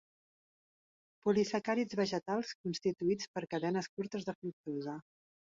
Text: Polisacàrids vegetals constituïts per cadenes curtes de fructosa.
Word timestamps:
Polisacàrids 1.27 1.99
vegetals 2.01 2.55
constituïts 2.63 3.29
per 3.37 3.47
cadenes 3.55 3.93
curtes 3.99 4.29
de 4.31 4.39
fructosa. 4.41 5.01